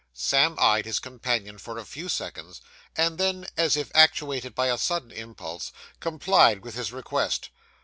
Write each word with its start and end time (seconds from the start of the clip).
Sam 0.13 0.55
eyed 0.57 0.85
his 0.87 0.97
companion 0.97 1.59
for 1.59 1.77
a 1.77 1.85
few 1.85 2.09
seconds, 2.09 2.59
and 2.97 3.19
then, 3.19 3.45
as 3.55 3.77
if 3.77 3.91
actuated 3.93 4.55
by 4.55 4.65
a 4.65 4.77
sudden 4.79 5.11
impulse, 5.11 5.71
complied 5.99 6.63
with 6.63 6.73
his 6.73 6.91
request. 6.91 7.51